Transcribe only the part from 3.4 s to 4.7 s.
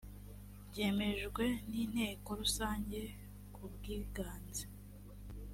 ku bwiganze